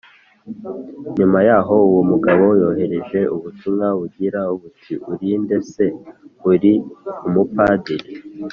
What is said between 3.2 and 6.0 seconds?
ubutumwa bugira buti uri nde Ese